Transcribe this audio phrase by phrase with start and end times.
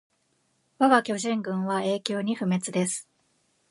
[0.79, 3.07] わが巨人軍は永久に不滅です